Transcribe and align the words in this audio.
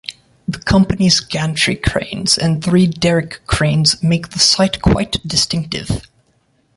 The 0.47 0.57
company's 0.57 1.19
gantry 1.19 1.75
cranes 1.75 2.35
and 2.35 2.63
three 2.63 2.87
Derrick 2.87 3.39
cranes 3.45 4.01
make 4.01 4.29
the 4.29 4.39
site 4.39 4.81
quite 4.81 5.17
distinctive. 5.27 6.07